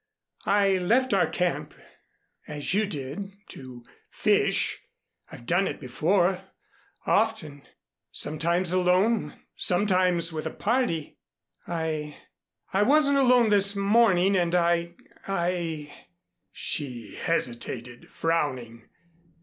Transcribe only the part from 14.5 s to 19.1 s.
I I" she hesitated, frowning.